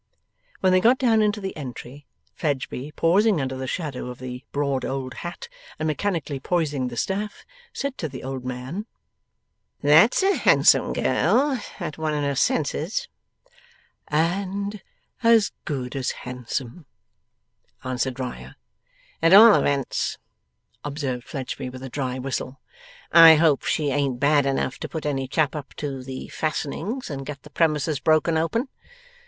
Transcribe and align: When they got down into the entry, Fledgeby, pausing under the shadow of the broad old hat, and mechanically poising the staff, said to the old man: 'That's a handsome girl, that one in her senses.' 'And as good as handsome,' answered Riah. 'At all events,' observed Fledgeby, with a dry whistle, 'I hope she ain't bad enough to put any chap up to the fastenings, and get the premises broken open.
When 0.61 0.71
they 0.71 0.81
got 0.81 0.97
down 0.97 1.21
into 1.21 1.39
the 1.39 1.55
entry, 1.55 2.07
Fledgeby, 2.33 2.91
pausing 2.95 3.39
under 3.39 3.55
the 3.55 3.67
shadow 3.67 4.07
of 4.07 4.17
the 4.17 4.43
broad 4.51 4.83
old 4.83 5.13
hat, 5.13 5.47
and 5.77 5.85
mechanically 5.85 6.39
poising 6.39 6.87
the 6.87 6.97
staff, 6.97 7.45
said 7.71 7.99
to 7.99 8.09
the 8.09 8.23
old 8.23 8.43
man: 8.43 8.87
'That's 9.83 10.23
a 10.23 10.37
handsome 10.37 10.93
girl, 10.93 11.59
that 11.77 11.99
one 11.99 12.15
in 12.15 12.23
her 12.23 12.33
senses.' 12.33 13.09
'And 14.07 14.81
as 15.21 15.51
good 15.65 15.95
as 15.95 16.09
handsome,' 16.09 16.87
answered 17.83 18.19
Riah. 18.19 18.55
'At 19.21 19.33
all 19.33 19.53
events,' 19.53 20.17
observed 20.83 21.25
Fledgeby, 21.27 21.69
with 21.69 21.83
a 21.83 21.89
dry 21.89 22.17
whistle, 22.17 22.59
'I 23.11 23.35
hope 23.35 23.65
she 23.65 23.91
ain't 23.91 24.19
bad 24.19 24.47
enough 24.47 24.79
to 24.79 24.89
put 24.89 25.05
any 25.05 25.27
chap 25.27 25.55
up 25.55 25.75
to 25.75 26.01
the 26.01 26.27
fastenings, 26.29 27.11
and 27.11 27.23
get 27.23 27.43
the 27.43 27.51
premises 27.51 27.99
broken 27.99 28.35
open. 28.35 28.67